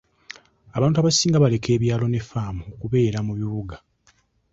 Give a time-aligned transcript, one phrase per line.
[0.77, 3.75] Abantu abasinga baleka ebyalo ne ffaamu okubeera mu bibuga.